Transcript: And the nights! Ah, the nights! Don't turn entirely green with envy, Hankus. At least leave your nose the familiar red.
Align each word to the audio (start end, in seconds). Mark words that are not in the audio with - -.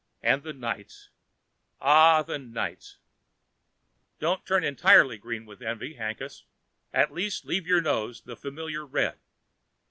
And 0.23 0.41
the 0.41 0.51
nights! 0.51 1.11
Ah, 1.79 2.23
the 2.23 2.39
nights! 2.39 2.97
Don't 4.19 4.43
turn 4.47 4.63
entirely 4.63 5.19
green 5.19 5.45
with 5.45 5.61
envy, 5.61 5.93
Hankus. 5.93 6.45
At 6.91 7.13
least 7.13 7.45
leave 7.45 7.67
your 7.67 7.81
nose 7.81 8.21
the 8.21 8.35
familiar 8.35 8.83
red. 8.83 9.19